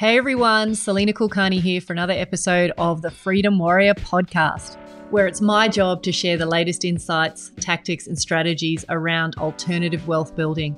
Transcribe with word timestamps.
Hey 0.00 0.16
everyone, 0.16 0.70
Salena 0.70 1.12
Kulkarni 1.12 1.60
here 1.60 1.82
for 1.82 1.92
another 1.92 2.14
episode 2.14 2.72
of 2.78 3.02
the 3.02 3.10
Freedom 3.10 3.58
Warrior 3.58 3.92
podcast, 3.92 4.78
where 5.10 5.26
it's 5.26 5.42
my 5.42 5.68
job 5.68 6.02
to 6.04 6.10
share 6.10 6.38
the 6.38 6.46
latest 6.46 6.86
insights, 6.86 7.50
tactics, 7.60 8.06
and 8.06 8.18
strategies 8.18 8.82
around 8.88 9.36
alternative 9.36 10.08
wealth 10.08 10.34
building. 10.34 10.74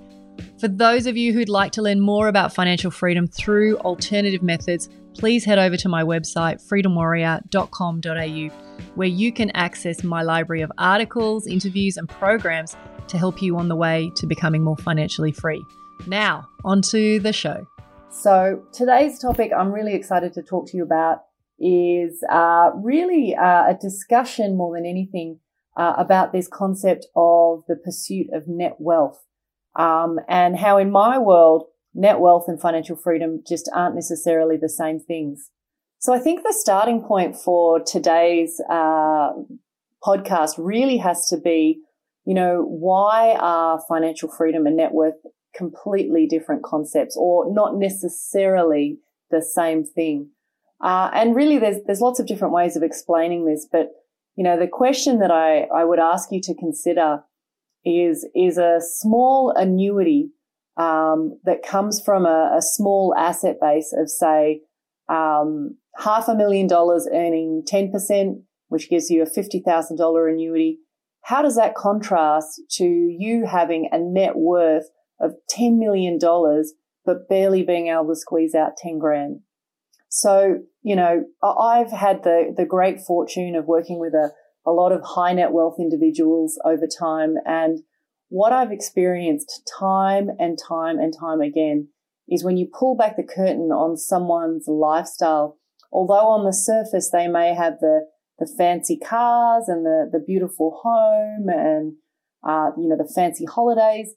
For 0.58 0.66
those 0.66 1.06
of 1.06 1.16
you 1.16 1.32
who'd 1.32 1.48
like 1.48 1.71
to 1.74 1.82
learn 1.82 2.00
more 2.00 2.27
about 2.27 2.53
financial 2.53 2.90
freedom 2.90 3.29
through 3.29 3.77
alternative 3.77 4.43
methods, 4.43 4.88
please 5.16 5.44
head 5.44 5.60
over 5.60 5.76
to 5.76 5.88
my 5.88 6.02
website, 6.02 6.60
freedomwarrior.com.au, 6.66 8.48
where 8.96 9.08
you 9.08 9.32
can 9.32 9.50
access 9.50 10.02
my 10.02 10.22
library 10.22 10.62
of 10.62 10.72
articles, 10.78 11.46
interviews, 11.46 11.96
and 11.96 12.08
programs 12.08 12.76
to 13.06 13.18
help 13.18 13.40
you 13.40 13.56
on 13.56 13.68
the 13.68 13.76
way 13.76 14.10
to 14.16 14.26
becoming 14.26 14.64
more 14.64 14.78
financially 14.78 15.30
free. 15.30 15.64
Now, 16.09 16.48
on 16.64 16.82
to 16.82 17.20
the 17.20 17.32
show. 17.32 17.68
So, 18.12 18.62
today's 18.74 19.19
topic 19.19 19.52
I'm 19.56 19.73
really 19.73 19.95
excited 19.95 20.34
to 20.34 20.42
talk 20.42 20.69
to 20.69 20.77
you 20.77 20.82
about 20.82 21.23
is 21.59 22.23
uh, 22.30 22.70
really 22.74 23.34
uh, 23.34 23.70
a 23.70 23.78
discussion 23.80 24.55
more 24.55 24.77
than 24.77 24.84
anything 24.84 25.41
uh, 25.78 25.95
about 25.96 26.30
this 26.30 26.46
concept 26.46 27.06
of 27.16 27.64
the 27.69 27.74
pursuit 27.74 28.27
of 28.34 28.46
net 28.46 28.77
wealth 28.78 29.24
um, 29.77 30.20
and 30.28 30.59
how, 30.59 30.77
in 30.77 30.91
my 30.91 31.16
world, 31.16 31.64
net 31.95 32.20
wealth 32.20 32.45
and 32.48 32.60
financial 32.60 32.96
freedom 32.96 33.42
just 33.48 33.70
aren't 33.74 33.95
necessarily 33.95 34.58
the 34.58 34.69
same 34.69 35.00
things. 35.00 35.50
So, 35.98 36.12
I 36.12 36.19
think 36.19 36.42
the 36.42 36.52
starting 36.52 37.02
point 37.02 37.34
for 37.34 37.80
today's 37.80 38.60
uh, 38.69 39.30
podcast 40.05 40.56
really 40.58 40.98
has 40.98 41.28
to 41.28 41.38
be 41.38 41.80
you 42.24 42.34
know, 42.34 42.62
why 42.62 43.36
are 43.41 43.83
financial 43.88 44.30
freedom 44.30 44.66
and 44.66 44.77
net 44.77 44.92
worth 44.92 45.16
completely 45.55 46.27
different 46.27 46.62
concepts 46.62 47.16
or 47.19 47.52
not 47.52 47.77
necessarily 47.77 48.98
the 49.30 49.42
same 49.42 49.84
thing. 49.84 50.30
Uh, 50.83 51.11
and 51.15 51.37
really 51.37 51.59
there's, 51.59 51.78
there's 51.87 52.01
lots 52.01 52.19
of 52.19 52.27
different 52.27 52.55
ways 52.55 52.77
of 52.77 52.83
explaining 52.83 53.47
this, 53.47 53.67
but 53.70 53.89
you 54.36 54.42
know, 54.42 54.59
the 54.59 54.67
question 54.67 55.19
that 55.19 55.31
I, 55.31 55.62
I 55.75 55.84
would 55.84 55.98
ask 55.98 56.33
you 56.33 56.41
to 56.42 56.55
consider 56.55 57.22
is, 57.84 58.27
is 58.34 58.59
a 58.59 58.78
small 58.81 59.53
annuity, 59.55 60.31
um, 60.77 61.39
that 61.44 61.62
comes 61.62 62.00
from 62.03 62.25
a, 62.25 62.55
a, 62.56 62.62
small 62.62 63.14
asset 63.16 63.56
base 63.61 63.94
of 63.97 64.09
say, 64.09 64.62
um, 65.09 65.77
half 65.97 66.28
a 66.28 66.34
million 66.34 66.66
dollars 66.66 67.06
earning 67.12 67.62
10%, 67.70 68.42
which 68.69 68.89
gives 68.89 69.11
you 69.11 69.22
a 69.22 69.27
$50,000 69.27 70.33
annuity. 70.33 70.78
How 71.22 71.42
does 71.42 71.56
that 71.56 71.75
contrast 71.75 72.61
to 72.77 72.84
you 72.84 73.44
having 73.47 73.89
a 73.92 73.98
net 73.98 74.37
worth 74.37 74.89
of 75.23 75.37
$10 75.56 75.78
million, 75.78 76.19
but 77.05 77.28
barely 77.28 77.62
being 77.62 77.89
able 77.89 78.09
to 78.09 78.17
squeeze 78.17 78.55
out 78.55 78.77
10 78.77 78.98
grand. 78.98 79.41
So, 80.09 80.59
you 80.83 80.95
know, 80.95 81.25
I've 81.42 81.91
had 81.91 82.25
the, 82.25 82.53
the 82.55 82.67
great 82.67 83.01
fortune 83.01 83.55
of 83.55 83.65
working 83.65 83.98
with 83.98 84.12
a, 84.12 84.33
a 84.67 84.70
lot 84.70 84.93
of 84.93 85.03
high 85.03 85.33
net 85.33 85.53
wealth 85.53 85.77
individuals 85.78 86.59
over 86.67 86.87
time. 86.87 87.37
And 87.47 87.78
what 88.28 88.53
I've 88.53 88.73
experienced 88.73 89.62
time 89.78 90.28
and 90.39 90.59
time 90.59 90.98
and 90.98 91.15
time 91.19 91.41
again 91.41 91.89
is 92.28 92.45
when 92.45 92.56
you 92.56 92.69
pull 92.78 92.97
back 92.97 93.17
the 93.17 93.23
curtain 93.23 93.70
on 93.73 93.97
someone's 93.97 94.67
lifestyle, 94.69 95.59
although 95.91 96.28
on 96.28 96.45
the 96.45 96.53
surface 96.53 97.11
they 97.11 97.28
may 97.28 97.55
have 97.55 97.78
the, 97.81 98.06
the 98.39 98.50
fancy 98.59 98.98
cars 98.98 99.65
and 99.69 99.84
the, 99.84 100.11
the 100.12 100.19
beautiful 100.19 100.81
home 100.83 101.48
and, 101.48 101.95
uh, 102.47 102.70
you 102.77 102.89
know, 102.89 102.97
the 102.97 103.11
fancy 103.15 103.45
holidays, 103.45 104.15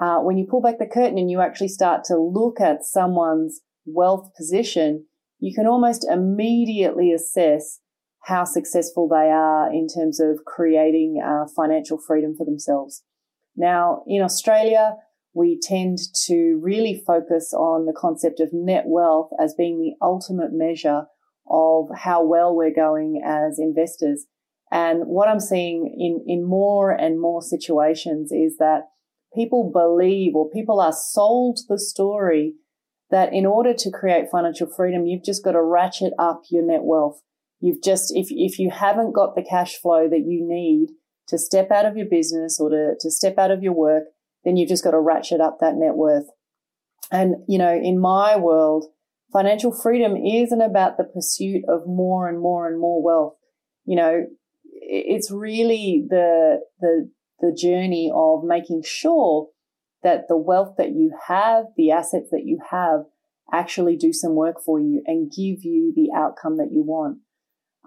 uh, 0.00 0.18
when 0.18 0.36
you 0.36 0.46
pull 0.48 0.60
back 0.60 0.78
the 0.78 0.86
curtain 0.86 1.18
and 1.18 1.30
you 1.30 1.40
actually 1.40 1.68
start 1.68 2.04
to 2.04 2.16
look 2.16 2.60
at 2.60 2.84
someone's 2.84 3.60
wealth 3.84 4.30
position, 4.36 5.06
you 5.40 5.54
can 5.54 5.66
almost 5.66 6.06
immediately 6.08 7.12
assess 7.12 7.80
how 8.24 8.44
successful 8.44 9.08
they 9.08 9.30
are 9.30 9.72
in 9.72 9.86
terms 9.88 10.20
of 10.20 10.44
creating 10.44 11.22
uh, 11.24 11.46
financial 11.56 11.98
freedom 11.98 12.34
for 12.36 12.44
themselves. 12.44 13.02
Now, 13.56 14.02
in 14.06 14.22
Australia, 14.22 14.96
we 15.34 15.58
tend 15.60 15.98
to 16.26 16.60
really 16.62 17.02
focus 17.06 17.52
on 17.52 17.86
the 17.86 17.96
concept 17.96 18.40
of 18.40 18.50
net 18.52 18.84
wealth 18.86 19.30
as 19.40 19.54
being 19.56 19.80
the 19.80 19.94
ultimate 20.04 20.50
measure 20.52 21.04
of 21.50 21.88
how 21.96 22.24
well 22.24 22.54
we're 22.54 22.74
going 22.74 23.22
as 23.24 23.58
investors. 23.58 24.26
And 24.70 25.04
what 25.06 25.28
I'm 25.28 25.40
seeing 25.40 25.94
in, 25.98 26.24
in 26.26 26.46
more 26.46 26.90
and 26.90 27.20
more 27.20 27.40
situations 27.40 28.30
is 28.32 28.58
that 28.58 28.82
people 29.34 29.70
believe 29.72 30.34
or 30.34 30.50
people 30.50 30.80
are 30.80 30.92
sold 30.92 31.60
the 31.68 31.78
story 31.78 32.54
that 33.10 33.32
in 33.32 33.46
order 33.46 33.72
to 33.72 33.90
create 33.90 34.30
financial 34.30 34.66
freedom, 34.66 35.06
you've 35.06 35.24
just 35.24 35.44
got 35.44 35.52
to 35.52 35.62
ratchet 35.62 36.12
up 36.18 36.42
your 36.50 36.62
net 36.62 36.82
wealth. 36.82 37.20
You've 37.60 37.82
just, 37.82 38.14
if, 38.14 38.28
if 38.30 38.58
you 38.58 38.70
haven't 38.70 39.12
got 39.12 39.34
the 39.34 39.42
cash 39.42 39.76
flow 39.76 40.08
that 40.08 40.24
you 40.26 40.46
need 40.46 40.90
to 41.28 41.38
step 41.38 41.70
out 41.70 41.86
of 41.86 41.96
your 41.96 42.06
business 42.06 42.58
or 42.60 42.70
to, 42.70 42.94
to 43.00 43.10
step 43.10 43.38
out 43.38 43.50
of 43.50 43.62
your 43.62 43.72
work, 43.72 44.04
then 44.44 44.56
you've 44.56 44.68
just 44.68 44.84
got 44.84 44.92
to 44.92 45.00
ratchet 45.00 45.40
up 45.40 45.58
that 45.60 45.74
net 45.74 45.94
worth. 45.94 46.26
And, 47.10 47.36
you 47.48 47.58
know, 47.58 47.74
in 47.74 47.98
my 47.98 48.36
world, 48.36 48.86
financial 49.32 49.72
freedom 49.72 50.16
isn't 50.16 50.60
about 50.60 50.96
the 50.96 51.04
pursuit 51.04 51.64
of 51.68 51.86
more 51.86 52.28
and 52.28 52.40
more 52.40 52.68
and 52.68 52.78
more 52.78 53.02
wealth. 53.02 53.34
You 53.84 53.96
know, 53.96 54.26
it's 54.64 55.30
really 55.30 56.06
the, 56.08 56.60
the 56.80 57.10
the 57.40 57.56
journey 57.56 58.10
of 58.14 58.44
making 58.44 58.82
sure 58.84 59.48
that 60.02 60.28
the 60.28 60.36
wealth 60.36 60.74
that 60.78 60.90
you 60.90 61.12
have, 61.26 61.64
the 61.76 61.90
assets 61.90 62.28
that 62.30 62.44
you 62.44 62.58
have, 62.70 63.00
actually 63.52 63.96
do 63.96 64.12
some 64.12 64.34
work 64.34 64.56
for 64.64 64.78
you 64.78 65.02
and 65.06 65.30
give 65.30 65.64
you 65.64 65.92
the 65.94 66.08
outcome 66.14 66.56
that 66.56 66.70
you 66.70 66.82
want. 66.82 67.18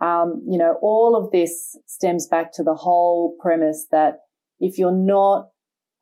Um, 0.02 0.44
you 0.50 0.58
know, 0.58 0.78
all 0.82 1.16
of 1.16 1.32
this 1.32 1.78
stems 1.86 2.28
back 2.28 2.52
to 2.54 2.64
the 2.64 2.74
whole 2.74 3.38
premise 3.40 3.88
that 3.92 4.22
if 4.60 4.80
you're 4.80 4.92
not 4.92 5.50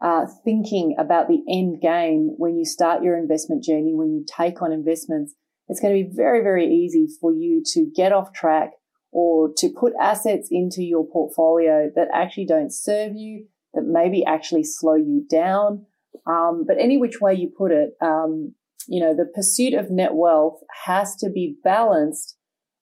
uh, 0.01 0.25
thinking 0.45 0.95
about 0.97 1.27
the 1.27 1.43
end 1.49 1.81
game 1.81 2.33
when 2.37 2.57
you 2.57 2.63
start 2.63 3.03
your 3.03 3.17
investment 3.17 3.63
journey, 3.63 3.93
when 3.93 4.13
you 4.13 4.25
take 4.25 4.61
on 4.61 4.71
investments, 4.71 5.35
it's 5.67 5.81
going 5.81 5.93
to 5.93 6.09
be 6.09 6.15
very, 6.15 6.41
very 6.41 6.67
easy 6.67 7.07
for 7.19 7.33
you 7.33 7.61
to 7.73 7.91
get 7.93 8.13
off 8.13 8.33
track 8.33 8.71
or 9.11 9.49
to 9.57 9.69
put 9.69 9.93
assets 9.99 10.49
into 10.51 10.83
your 10.83 11.05
portfolio 11.05 11.89
that 11.95 12.07
actually 12.13 12.45
don't 12.45 12.73
serve 12.73 13.15
you, 13.15 13.45
that 13.73 13.83
maybe 13.85 14.23
actually 14.25 14.63
slow 14.63 14.95
you 14.95 15.25
down. 15.29 15.85
Um, 16.27 16.63
but 16.67 16.77
any 16.79 16.97
which 16.97 17.21
way 17.21 17.33
you 17.33 17.51
put 17.55 17.71
it, 17.71 17.91
um, 18.01 18.53
you 18.87 18.99
know, 18.99 19.15
the 19.15 19.25
pursuit 19.33 19.73
of 19.73 19.91
net 19.91 20.13
wealth 20.13 20.61
has 20.85 21.15
to 21.17 21.29
be 21.29 21.57
balanced 21.63 22.35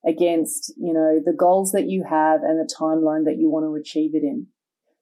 against, 0.06 0.74
you 0.78 0.94
know, 0.94 1.20
the 1.26 1.36
goals 1.38 1.72
that 1.72 1.90
you 1.90 2.04
have 2.10 2.42
and 2.44 2.60
the 2.60 2.74
timeline 2.80 3.26
that 3.26 3.38
you 3.38 3.50
want 3.50 3.66
to 3.66 3.76
achieve 3.76 4.16
it 4.16 4.24
in. 4.24 4.48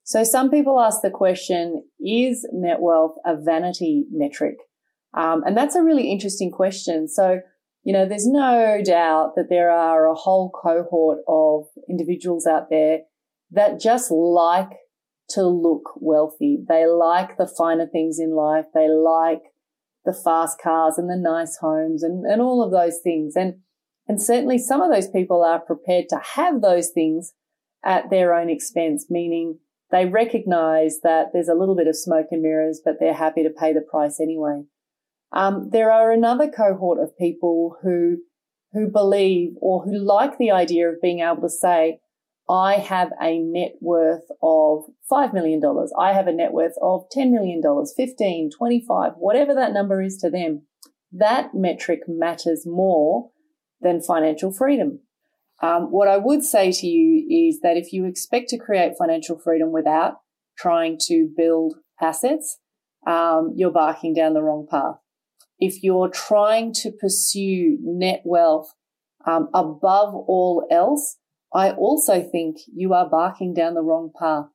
So 0.03 0.23
some 0.23 0.51
people 0.51 0.79
ask 0.79 1.01
the 1.01 1.09
question, 1.09 1.83
is 1.99 2.47
net 2.53 2.77
wealth 2.79 3.15
a 3.25 3.35
vanity 3.35 4.05
metric? 4.11 4.55
Um, 5.15 5.43
and 5.45 5.57
that's 5.57 5.75
a 5.75 5.83
really 5.83 6.11
interesting 6.11 6.51
question. 6.51 7.07
So 7.07 7.39
you 7.85 7.93
know, 7.93 8.07
there's 8.07 8.27
no 8.27 8.81
doubt 8.83 9.33
that 9.35 9.47
there 9.47 9.69
are 9.69 10.07
a 10.07 10.15
whole 10.15 10.49
cohort 10.49 11.19
of 11.27 11.65
individuals 11.87 12.47
out 12.47 12.71
there 12.71 13.01
that 13.51 13.79
just 13.79 14.09
like 14.09 14.71
to 15.29 15.43
look 15.43 15.91
wealthy. 15.97 16.57
They 16.67 16.87
like 16.87 17.37
the 17.37 17.47
finer 17.47 17.85
things 17.85 18.17
in 18.19 18.35
life. 18.35 18.65
They 18.73 18.89
like 18.89 19.43
the 20.03 20.13
fast 20.13 20.59
cars 20.59 20.97
and 20.97 21.07
the 21.07 21.15
nice 21.15 21.57
homes 21.57 22.01
and, 22.01 22.25
and 22.25 22.41
all 22.41 22.63
of 22.63 22.71
those 22.71 22.99
things. 23.03 23.35
And, 23.35 23.57
and 24.07 24.19
certainly 24.19 24.57
some 24.57 24.81
of 24.81 24.91
those 24.91 25.07
people 25.07 25.43
are 25.43 25.59
prepared 25.59 26.09
to 26.09 26.19
have 26.35 26.61
those 26.61 26.89
things 26.89 27.33
at 27.83 28.09
their 28.09 28.33
own 28.33 28.49
expense, 28.49 29.05
meaning 29.11 29.59
they 29.91 30.07
recognize 30.07 31.01
that 31.03 31.27
there's 31.33 31.49
a 31.49 31.55
little 31.55 31.75
bit 31.75 31.87
of 31.87 31.95
smoke 31.95 32.27
and 32.31 32.41
mirrors, 32.41 32.81
but 32.83 32.95
they're 32.99 33.13
happy 33.13 33.43
to 33.43 33.51
pay 33.51 33.73
the 33.73 33.81
price 33.81 34.19
anyway. 34.19 34.63
Um, 35.35 35.69
there 35.71 35.91
are 35.91 36.11
another 36.11 36.49
cohort 36.49 36.97
of 36.99 37.17
people 37.17 37.77
who 37.83 38.17
who 38.75 38.89
believe 38.89 39.51
or 39.61 39.83
who 39.83 39.97
like 39.97 40.37
the 40.37 40.51
idea 40.51 40.89
of 40.89 41.01
being 41.01 41.21
able 41.21 41.41
to 41.41 41.49
say, 41.49 41.99
I 42.49 42.75
have 42.75 43.09
a 43.21 43.39
net 43.39 43.75
worth 43.79 44.25
of 44.43 44.83
$5 45.09 45.33
million. 45.33 45.61
I 45.97 46.11
have 46.11 46.27
a 46.27 46.33
net 46.33 46.51
worth 46.51 46.75
of 46.81 47.05
$10 47.15 47.31
million, 47.31 47.61
15, 47.95 48.49
25, 48.51 49.13
whatever 49.17 49.55
that 49.55 49.71
number 49.71 50.01
is 50.01 50.17
to 50.17 50.29
them. 50.29 50.63
That 51.11 51.55
metric 51.55 52.01
matters 52.07 52.63
more 52.65 53.31
than 53.79 54.01
financial 54.01 54.51
freedom. 54.51 54.99
Um, 55.61 55.83
what 55.83 56.09
I 56.09 56.17
would 56.17 56.43
say 56.43 56.73
to 56.73 56.85
you 56.85 57.49
is 57.49 57.61
that 57.61 57.77
if 57.77 57.93
you 57.93 58.05
expect 58.05 58.49
to 58.49 58.57
create 58.57 58.97
financial 58.99 59.39
freedom 59.39 59.71
without 59.71 60.15
trying 60.57 60.97
to 61.03 61.29
build 61.35 61.75
assets, 62.01 62.59
um, 63.07 63.53
you're 63.55 63.71
barking 63.71 64.13
down 64.13 64.33
the 64.33 64.43
wrong 64.43 64.67
path 64.69 64.97
if 65.59 65.83
you're 65.83 66.09
trying 66.09 66.73
to 66.73 66.91
pursue 66.91 67.77
net 67.81 68.21
wealth 68.25 68.73
um, 69.25 69.49
above 69.53 70.13
all 70.13 70.67
else, 70.69 71.17
I 71.53 71.71
also 71.71 72.21
think 72.21 72.57
you 72.73 72.93
are 72.93 73.09
barking 73.09 73.53
down 73.53 73.75
the 73.75 73.81
wrong 73.81 74.11
path. 74.19 74.45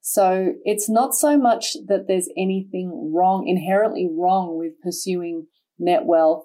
So 0.00 0.54
it's 0.64 0.88
not 0.88 1.14
so 1.14 1.36
much 1.36 1.74
that 1.86 2.06
there's 2.08 2.28
anything 2.36 3.12
wrong, 3.14 3.46
inherently 3.46 4.08
wrong 4.10 4.58
with 4.58 4.80
pursuing 4.82 5.46
net 5.78 6.04
wealth. 6.06 6.44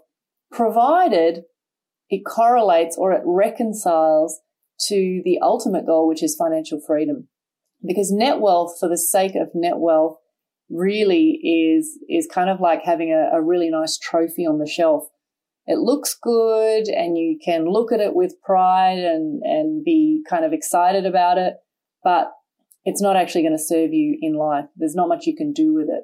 provided 0.51 1.43
it 2.09 2.23
correlates 2.25 2.97
or 2.97 3.11
it 3.11 3.23
reconciles 3.25 4.39
to 4.87 5.21
the 5.23 5.39
ultimate 5.41 5.85
goal, 5.85 6.07
which 6.07 6.23
is 6.23 6.35
financial 6.35 6.79
freedom. 6.85 7.27
Because 7.85 8.11
net 8.11 8.39
wealth, 8.39 8.77
for 8.79 8.87
the 8.89 8.97
sake 8.97 9.35
of 9.35 9.49
net 9.53 9.77
wealth, 9.77 10.17
really 10.69 11.39
is 11.43 11.99
is 12.09 12.27
kind 12.27 12.49
of 12.49 12.59
like 12.59 12.81
having 12.83 13.11
a, 13.11 13.37
a 13.37 13.41
really 13.41 13.69
nice 13.69 13.97
trophy 13.97 14.45
on 14.45 14.59
the 14.59 14.67
shelf. 14.67 15.03
It 15.67 15.79
looks 15.79 16.15
good 16.21 16.87
and 16.87 17.17
you 17.17 17.39
can 17.43 17.65
look 17.65 17.91
at 17.91 17.99
it 17.99 18.13
with 18.13 18.39
pride 18.43 18.99
and, 18.99 19.41
and 19.43 19.83
be 19.83 20.23
kind 20.29 20.45
of 20.45 20.53
excited 20.53 21.05
about 21.05 21.37
it, 21.39 21.55
but 22.03 22.31
it's 22.83 23.01
not 23.01 23.15
actually 23.15 23.41
going 23.41 23.57
to 23.57 23.63
serve 23.63 23.91
you 23.91 24.15
in 24.21 24.35
life. 24.35 24.65
There's 24.75 24.93
not 24.93 25.09
much 25.09 25.25
you 25.25 25.35
can 25.35 25.53
do 25.53 25.73
with 25.73 25.87
it. 25.89 26.03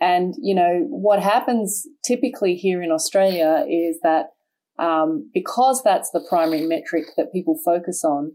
And, 0.00 0.34
you 0.42 0.54
know, 0.54 0.86
what 0.88 1.22
happens 1.22 1.86
typically 2.04 2.56
here 2.56 2.82
in 2.82 2.90
Australia 2.90 3.64
is 3.68 4.00
that 4.02 4.30
um, 4.78 5.30
because 5.34 5.82
that's 5.84 6.10
the 6.10 6.26
primary 6.28 6.66
metric 6.66 7.04
that 7.16 7.32
people 7.32 7.60
focus 7.64 8.02
on, 8.02 8.32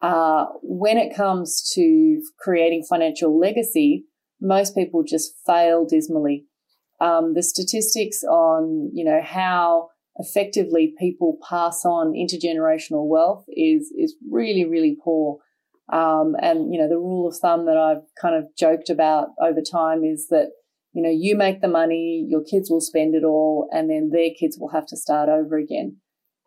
uh, 0.00 0.46
when 0.62 0.96
it 0.96 1.14
comes 1.14 1.70
to 1.74 2.22
creating 2.38 2.84
financial 2.88 3.38
legacy, 3.38 4.06
most 4.40 4.74
people 4.74 5.02
just 5.02 5.34
fail 5.46 5.86
dismally. 5.86 6.46
Um, 7.00 7.34
the 7.34 7.42
statistics 7.42 8.22
on, 8.24 8.90
you 8.92 9.04
know, 9.04 9.20
how 9.22 9.88
effectively 10.16 10.94
people 10.98 11.38
pass 11.48 11.84
on 11.84 12.12
intergenerational 12.12 13.06
wealth 13.06 13.44
is 13.48 13.92
is 13.96 14.14
really 14.30 14.64
really 14.64 14.96
poor. 15.02 15.38
Um, 15.92 16.36
and 16.40 16.72
you 16.72 16.80
know, 16.80 16.88
the 16.88 16.98
rule 16.98 17.28
of 17.28 17.36
thumb 17.36 17.66
that 17.66 17.76
I've 17.76 18.02
kind 18.20 18.34
of 18.34 18.44
joked 18.56 18.90
about 18.90 19.28
over 19.40 19.60
time 19.60 20.04
is 20.04 20.28
that 20.28 20.50
you 20.92 21.02
know, 21.02 21.10
you 21.10 21.36
make 21.36 21.60
the 21.60 21.68
money, 21.68 22.26
your 22.28 22.42
kids 22.42 22.68
will 22.68 22.80
spend 22.80 23.14
it 23.14 23.22
all, 23.22 23.68
and 23.72 23.88
then 23.88 24.10
their 24.10 24.30
kids 24.38 24.58
will 24.58 24.70
have 24.70 24.86
to 24.86 24.96
start 24.96 25.28
over 25.28 25.56
again. 25.56 25.98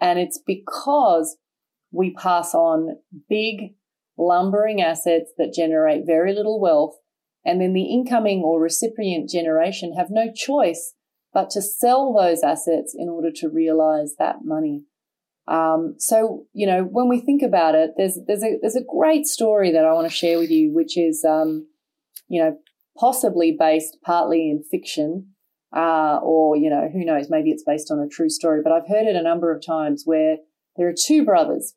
And 0.02 0.20
it's 0.20 0.42
because 0.46 1.38
we 1.92 2.14
pass 2.14 2.54
on 2.54 2.98
big 3.30 3.76
lumbering 4.18 4.82
assets 4.82 5.32
that 5.38 5.54
generate 5.54 6.06
very 6.06 6.34
little 6.34 6.60
wealth. 6.60 6.96
And 7.46 7.60
then 7.60 7.74
the 7.74 7.92
incoming 7.92 8.42
or 8.44 8.62
recipient 8.62 9.30
generation 9.30 9.94
have 9.94 10.08
no 10.10 10.32
choice 10.34 10.94
but 11.34 11.50
to 11.50 11.62
sell 11.62 12.14
those 12.14 12.44
assets 12.44 12.96
in 12.98 13.10
order 13.10 13.32
to 13.36 13.50
realize 13.50 14.16
that 14.20 14.46
money. 14.46 14.84
Um, 15.48 15.96
so, 15.98 16.46
you 16.54 16.66
know, 16.66 16.84
when 16.84 17.10
we 17.10 17.20
think 17.20 17.42
about 17.42 17.76
it, 17.76 17.92
there's, 17.98 18.18
there's 18.28 18.44
a, 18.44 18.58
there's 18.62 18.78
a 18.78 18.84
great 18.88 19.26
story 19.26 19.72
that 19.72 19.84
I 19.84 19.94
want 19.94 20.08
to 20.08 20.16
share 20.16 20.38
with 20.38 20.52
you, 20.52 20.72
which 20.74 20.98
is, 20.98 21.26
um, 21.28 21.68
you 22.30 22.42
know, 22.42 22.58
possibly 22.98 23.56
based 23.58 23.98
partly 24.06 24.50
in 24.50 24.64
fiction, 24.64 25.34
uh, 25.76 26.20
or, 26.22 26.56
you 26.56 26.70
know, 26.70 26.88
who 26.94 27.04
knows, 27.04 27.28
maybe 27.30 27.50
it's 27.50 27.64
based 27.66 27.92
on 27.92 28.00
a 28.00 28.08
true 28.08 28.30
story, 28.30 28.62
but 28.64 28.72
I've 28.72 28.88
heard 28.88 29.08
it 29.08 29.16
a 29.16 29.24
number 29.24 29.52
of 29.52 29.66
times 29.66 30.04
where 30.06 30.38
there 30.78 30.88
are 30.88 30.96
two 30.96 31.26
brothers, 31.26 31.74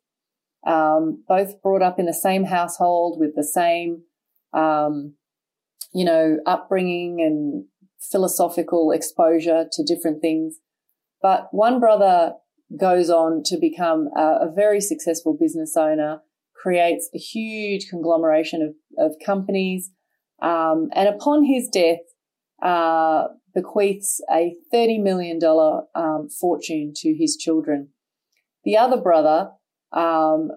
um, 0.65 1.23
both 1.27 1.61
brought 1.61 1.81
up 1.81 1.99
in 1.99 2.05
the 2.05 2.13
same 2.13 2.45
household 2.45 3.19
with 3.19 3.35
the 3.35 3.43
same, 3.43 4.03
um, 4.53 5.15
you 5.93 6.05
know, 6.05 6.37
upbringing 6.45 7.21
and 7.21 7.65
philosophical 7.99 8.91
exposure 8.91 9.65
to 9.71 9.83
different 9.83 10.21
things. 10.21 10.57
But 11.21 11.47
one 11.51 11.79
brother 11.79 12.33
goes 12.79 13.09
on 13.09 13.43
to 13.45 13.57
become 13.57 14.09
a, 14.15 14.47
a 14.47 14.51
very 14.53 14.81
successful 14.81 15.35
business 15.39 15.75
owner, 15.77 16.21
creates 16.55 17.09
a 17.13 17.17
huge 17.17 17.89
conglomeration 17.89 18.61
of, 18.61 19.05
of 19.05 19.15
companies, 19.25 19.91
um, 20.41 20.89
and 20.93 21.07
upon 21.07 21.43
his 21.43 21.67
death, 21.69 21.99
uh, 22.61 23.25
bequeaths 23.55 24.21
a 24.31 24.55
$30 24.73 25.01
million 25.01 25.39
um, 25.95 26.29
fortune 26.29 26.93
to 26.95 27.15
his 27.15 27.35
children. 27.37 27.89
The 28.63 28.77
other 28.77 28.97
brother 28.97 29.51
um, 29.91 30.49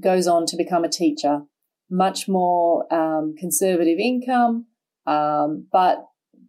goes 0.00 0.26
on 0.26 0.46
to 0.46 0.56
become 0.56 0.84
a 0.84 0.88
teacher, 0.88 1.42
much 1.90 2.28
more 2.28 2.92
um, 2.92 3.34
conservative 3.38 3.98
income, 3.98 4.66
um, 5.08 5.66
but 5.72 6.04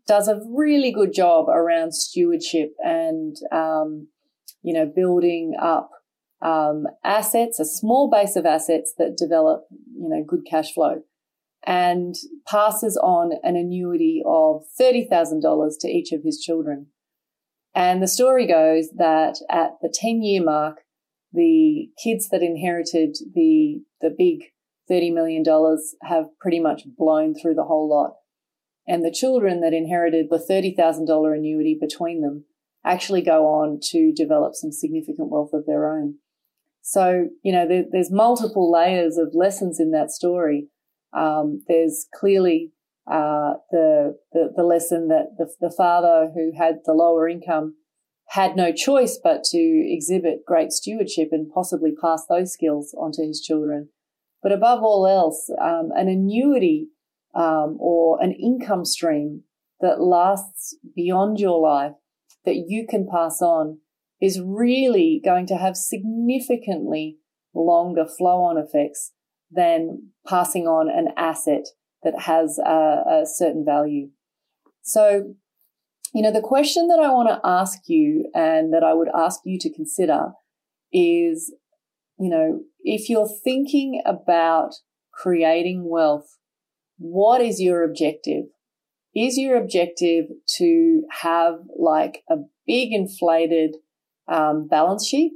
does 0.08 0.28
a 0.28 0.42
really 0.50 0.92
good 0.92 1.14
job 1.14 1.48
around 1.50 1.94
stewardship 1.94 2.74
and, 2.80 3.36
um, 3.52 4.08
you 4.64 4.74
know, 4.74 4.86
building 4.86 5.54
up 5.62 5.92
assets, 7.04 7.60
a 7.60 7.66
small 7.66 8.10
base 8.10 8.36
of 8.36 8.46
assets 8.46 8.94
that 8.98 9.18
develop, 9.18 9.66
you 9.96 10.10
know, 10.10 10.24
good 10.28 10.46
cash 10.50 10.74
flow 10.74 11.04
and 11.66 12.16
passes 12.48 12.98
on 12.98 13.32
an 13.44 13.56
annuity 13.56 14.22
of 14.26 14.64
$30,000 14.80 15.72
to 15.80 15.88
each 15.88 16.12
of 16.12 16.24
his 16.24 16.40
children. 16.40 16.88
And 17.76 18.02
the 18.02 18.08
story 18.08 18.48
goes 18.48 18.90
that 18.98 19.36
at 19.50 19.72
the 19.82 19.94
10 19.94 20.24
year 20.24 20.44
mark, 20.44 20.80
the 21.34 21.90
kids 22.02 22.30
that 22.30 22.42
inherited 22.42 23.18
the, 23.36 23.82
the 24.02 24.10
big 24.10 24.46
$30 24.90 25.14
million 25.14 25.44
have 26.04 26.26
pretty 26.40 26.60
much 26.60 26.84
blown 26.98 27.36
through 27.36 27.54
the 27.54 27.66
whole 27.66 27.88
lot. 27.88 28.16
And 28.90 29.06
the 29.06 29.12
children 29.12 29.62
that 29.62 29.72
inherited 29.72 30.32
the 30.32 30.40
$30,000 30.40 31.38
annuity 31.38 31.78
between 31.80 32.22
them 32.22 32.46
actually 32.84 33.22
go 33.22 33.46
on 33.46 33.80
to 33.92 34.12
develop 34.12 34.56
some 34.56 34.72
significant 34.72 35.30
wealth 35.30 35.52
of 35.54 35.68
their 35.68 35.94
own. 35.94 36.16
So, 36.82 37.28
you 37.44 37.52
know, 37.52 37.68
there, 37.68 37.84
there's 37.92 38.12
multiple 38.12 38.72
layers 38.72 39.18
of 39.18 39.36
lessons 39.36 39.80
in 39.80 39.92
that 39.92 40.10
story. 40.10 40.70
Um, 41.14 41.64
there's 41.68 42.08
clearly 42.16 42.72
uh, 43.06 43.54
the, 43.70 44.18
the, 44.32 44.54
the 44.56 44.64
lesson 44.64 45.08
that 45.10 45.36
the, 45.38 45.52
the 45.62 45.74
father 45.76 46.32
who 46.34 46.52
had 46.58 46.80
the 46.86 46.94
lower 46.94 47.30
income 47.30 47.76
had 48.30 48.56
no 48.56 48.72
choice 48.72 49.20
but 49.24 49.44
to 49.44 49.60
exhibit 49.60 50.46
great 50.48 50.72
stewardship 50.72 51.30
and 51.32 51.52
possibly 51.52 51.92
pass 52.02 52.26
those 52.28 52.54
skills 52.54 52.96
onto 53.00 53.22
his 53.22 53.40
children. 53.40 53.90
But 54.42 54.52
above 54.52 54.82
all 54.82 55.06
else, 55.06 55.52
um, 55.62 55.90
an 55.96 56.08
annuity 56.08 56.88
um, 57.36 57.78
or 57.80 58.22
an 58.22 58.32
income 58.32 58.86
stream 58.86 59.44
that 59.82 60.02
lasts 60.02 60.76
beyond 60.96 61.40
your 61.40 61.60
life 61.60 61.94
that 62.46 62.66
you 62.68 62.86
can 62.90 63.08
pass 63.12 63.42
on 63.42 63.80
is 64.22 64.42
really 64.44 65.22
going 65.24 65.46
to 65.48 65.56
have 65.56 65.78
significantly 65.78 67.18
longer 67.54 68.06
flow 68.06 68.42
on 68.42 68.58
effects 68.58 69.14
than 69.52 70.10
passing 70.28 70.68
on 70.68 70.90
an 70.90 71.14
asset 71.18 71.66
that 72.04 72.22
has 72.22 72.60
a, 72.60 72.70
a 72.70 73.24
certain 73.26 73.64
value. 73.66 74.10
So, 74.82 75.36
you 76.14 76.22
know, 76.22 76.32
the 76.32 76.42
question 76.42 76.88
that 76.88 77.00
I 77.00 77.10
want 77.10 77.30
to 77.30 77.40
ask 77.44 77.80
you 77.88 78.30
and 78.34 78.74
that 78.74 78.84
I 78.84 78.94
would 78.94 79.10
ask 79.16 79.42
you 79.46 79.58
to 79.60 79.74
consider 79.74 80.32
is, 80.92 81.54
you 82.20 82.30
know, 82.30 82.62
if 82.82 83.10
you're 83.10 83.30
thinking 83.44 84.02
about 84.06 84.76
creating 85.14 85.90
wealth, 85.90 86.38
what 87.00 87.42
is 87.42 87.60
your 87.60 87.84
objective? 87.84 88.46
Is 89.16 89.38
your 89.38 89.58
objective 89.58 90.26
to 90.58 91.04
have 91.22 91.56
like 91.78 92.24
a 92.30 92.36
big 92.68 92.92
inflated 92.92 93.78
um, 94.28 94.68
balance 94.68 95.08
sheet, 95.08 95.32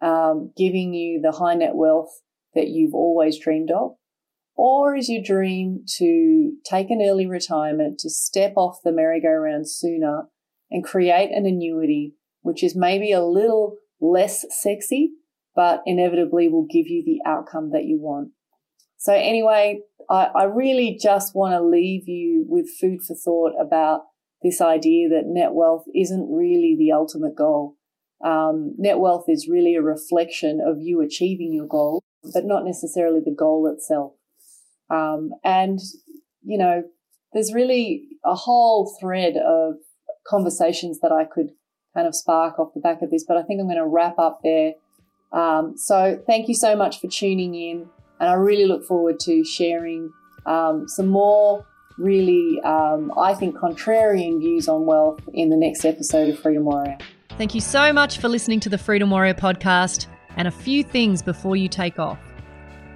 um, 0.00 0.52
giving 0.56 0.94
you 0.94 1.20
the 1.20 1.32
high 1.32 1.54
net 1.54 1.74
wealth 1.74 2.20
that 2.54 2.68
you've 2.68 2.94
always 2.94 3.38
dreamed 3.38 3.70
of? 3.70 3.96
Or 4.54 4.94
is 4.94 5.08
your 5.08 5.22
dream 5.22 5.84
to 5.98 6.52
take 6.64 6.90
an 6.90 7.02
early 7.02 7.26
retirement, 7.26 7.98
to 8.00 8.10
step 8.10 8.54
off 8.56 8.78
the 8.84 8.92
merry-go-round 8.92 9.68
sooner 9.68 10.28
and 10.70 10.84
create 10.84 11.30
an 11.30 11.44
annuity, 11.44 12.14
which 12.42 12.62
is 12.62 12.76
maybe 12.76 13.12
a 13.12 13.24
little 13.24 13.76
less 14.00 14.46
sexy, 14.50 15.12
but 15.54 15.82
inevitably 15.84 16.48
will 16.48 16.66
give 16.70 16.86
you 16.86 17.02
the 17.04 17.18
outcome 17.28 17.70
that 17.72 17.84
you 17.84 17.98
want? 18.00 18.30
So 18.98 19.12
anyway, 19.12 19.80
I, 20.10 20.30
I 20.34 20.44
really 20.44 20.98
just 21.00 21.34
want 21.34 21.52
to 21.52 21.62
leave 21.62 22.08
you 22.08 22.44
with 22.48 22.68
food 22.80 23.02
for 23.02 23.14
thought 23.14 23.52
about 23.60 24.02
this 24.42 24.60
idea 24.60 25.08
that 25.08 25.26
net 25.26 25.52
wealth 25.52 25.84
isn't 25.94 26.30
really 26.30 26.76
the 26.78 26.92
ultimate 26.92 27.36
goal. 27.36 27.76
Um, 28.24 28.74
net 28.78 28.98
wealth 28.98 29.24
is 29.28 29.48
really 29.48 29.74
a 29.74 29.82
reflection 29.82 30.60
of 30.64 30.80
you 30.80 31.00
achieving 31.00 31.52
your 31.52 31.66
goal 31.66 32.02
but 32.32 32.44
not 32.44 32.64
necessarily 32.64 33.20
the 33.20 33.34
goal 33.34 33.66
itself. 33.66 34.12
Um, 34.90 35.30
and, 35.44 35.78
you 36.44 36.58
know, 36.58 36.84
there's 37.32 37.52
really 37.52 38.08
a 38.24 38.34
whole 38.34 38.96
thread 39.00 39.34
of 39.36 39.74
conversations 40.26 41.00
that 41.00 41.12
I 41.12 41.24
could 41.24 41.50
kind 41.94 42.06
of 42.06 42.14
spark 42.14 42.58
off 42.58 42.74
the 42.74 42.80
back 42.80 43.02
of 43.02 43.10
this, 43.10 43.24
but 43.26 43.36
I 43.36 43.42
think 43.42 43.60
I'm 43.60 43.66
going 43.66 43.76
to 43.76 43.86
wrap 43.86 44.18
up 44.18 44.40
there. 44.42 44.72
Um, 45.32 45.74
so 45.76 46.22
thank 46.26 46.48
you 46.48 46.54
so 46.54 46.76
much 46.76 47.00
for 47.00 47.08
tuning 47.08 47.54
in. 47.54 47.88
And 48.20 48.30
I 48.30 48.34
really 48.34 48.66
look 48.66 48.84
forward 48.84 49.20
to 49.20 49.44
sharing 49.44 50.12
um, 50.46 50.88
some 50.88 51.08
more 51.08 51.66
really, 51.98 52.60
um, 52.62 53.12
I 53.16 53.34
think, 53.34 53.56
contrarian 53.56 54.38
views 54.38 54.68
on 54.68 54.86
wealth 54.86 55.20
in 55.32 55.48
the 55.48 55.56
next 55.56 55.84
episode 55.84 56.28
of 56.28 56.38
Freedom 56.38 56.64
Warrior. 56.64 56.98
Thank 57.30 57.54
you 57.54 57.60
so 57.60 57.92
much 57.92 58.18
for 58.18 58.28
listening 58.28 58.60
to 58.60 58.68
the 58.68 58.78
Freedom 58.78 59.10
Warrior 59.10 59.34
podcast 59.34 60.06
and 60.36 60.48
a 60.48 60.50
few 60.50 60.82
things 60.82 61.22
before 61.22 61.56
you 61.56 61.68
take 61.68 61.98
off. 61.98 62.18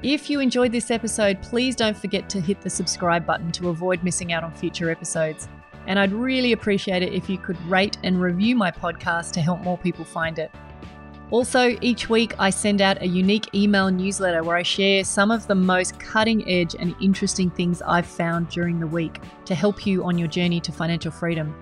If 0.02 0.30
you 0.30 0.40
enjoyed 0.40 0.72
this 0.72 0.90
episode, 0.90 1.42
please 1.42 1.76
don't 1.76 1.96
forget 1.96 2.30
to 2.30 2.40
hit 2.40 2.62
the 2.62 2.70
subscribe 2.70 3.26
button 3.26 3.52
to 3.52 3.68
avoid 3.68 4.02
missing 4.02 4.32
out 4.32 4.42
on 4.42 4.52
future 4.52 4.90
episodes. 4.90 5.46
And 5.86 5.98
I'd 5.98 6.12
really 6.12 6.52
appreciate 6.52 7.02
it 7.02 7.12
if 7.12 7.28
you 7.28 7.36
could 7.36 7.60
rate 7.66 7.98
and 8.02 8.20
review 8.20 8.56
my 8.56 8.70
podcast 8.70 9.32
to 9.32 9.40
help 9.40 9.60
more 9.60 9.76
people 9.76 10.04
find 10.04 10.38
it. 10.38 10.50
Also, 11.30 11.78
each 11.80 12.10
week 12.10 12.34
I 12.40 12.50
send 12.50 12.80
out 12.80 13.00
a 13.02 13.06
unique 13.06 13.54
email 13.54 13.88
newsletter 13.88 14.42
where 14.42 14.56
I 14.56 14.64
share 14.64 15.04
some 15.04 15.30
of 15.30 15.46
the 15.46 15.54
most 15.54 16.00
cutting 16.00 16.50
edge 16.50 16.74
and 16.74 16.92
interesting 17.00 17.50
things 17.50 17.80
I've 17.82 18.06
found 18.06 18.48
during 18.48 18.80
the 18.80 18.88
week 18.88 19.20
to 19.44 19.54
help 19.54 19.86
you 19.86 20.02
on 20.04 20.18
your 20.18 20.26
journey 20.26 20.58
to 20.60 20.72
financial 20.72 21.12
freedom. 21.12 21.54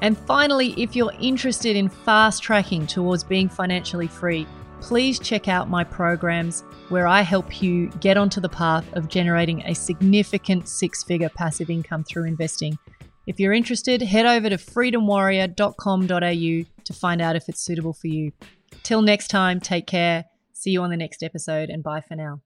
And 0.00 0.16
finally, 0.16 0.72
if 0.80 0.96
you're 0.96 1.12
interested 1.20 1.76
in 1.76 1.90
fast 1.90 2.42
tracking 2.42 2.86
towards 2.86 3.24
being 3.24 3.50
financially 3.50 4.06
free, 4.06 4.46
please 4.80 5.18
check 5.18 5.48
out 5.48 5.68
my 5.68 5.84
programs 5.84 6.64
where 6.88 7.06
I 7.06 7.20
help 7.20 7.60
you 7.60 7.88
get 8.00 8.16
onto 8.16 8.40
the 8.40 8.48
path 8.48 8.90
of 8.94 9.08
generating 9.08 9.60
a 9.66 9.74
significant 9.74 10.66
six 10.66 11.02
figure 11.02 11.28
passive 11.28 11.68
income 11.68 12.04
through 12.04 12.24
investing. 12.24 12.78
If 13.26 13.38
you're 13.38 13.52
interested, 13.52 14.00
head 14.00 14.24
over 14.24 14.48
to 14.48 14.56
freedomwarrior.com.au 14.56 16.82
to 16.84 16.92
find 16.94 17.20
out 17.20 17.36
if 17.36 17.50
it's 17.50 17.60
suitable 17.60 17.92
for 17.92 18.06
you. 18.06 18.32
Till 18.82 19.02
next 19.02 19.28
time, 19.28 19.60
take 19.60 19.86
care. 19.86 20.24
See 20.52 20.70
you 20.70 20.82
on 20.82 20.90
the 20.90 20.96
next 20.96 21.22
episode 21.22 21.70
and 21.70 21.82
bye 21.82 22.00
for 22.00 22.16
now. 22.16 22.40